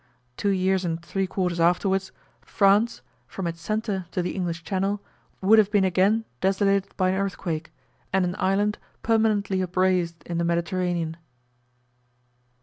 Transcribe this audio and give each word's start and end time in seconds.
Two 0.35 0.49
years 0.49 0.83
and 0.83 0.99
three 1.05 1.27
quarters 1.27 1.59
afterwards, 1.59 2.11
France, 2.41 3.03
from 3.27 3.45
its 3.45 3.61
centre 3.61 4.07
to 4.09 4.23
the 4.23 4.31
English 4.31 4.63
Channel, 4.63 4.99
would 5.41 5.59
have 5.59 5.69
been 5.69 5.83
again 5.83 6.25
desolated 6.39 6.97
by 6.97 7.09
an 7.09 7.21
earthquake 7.21 7.71
and 8.11 8.25
an 8.25 8.35
island 8.39 8.79
permanently 9.03 9.61
upraised 9.61 10.23
in 10.25 10.39
the 10.39 10.43
Mediterranean. 10.43 11.17